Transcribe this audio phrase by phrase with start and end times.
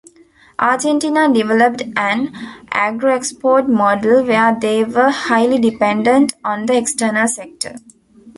[0.57, 2.33] Argentina developed an
[2.71, 7.75] agro-export model where they were highly dependent on the external sector.